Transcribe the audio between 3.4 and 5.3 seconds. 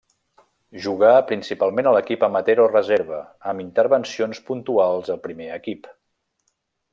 amb intervencions puntuals al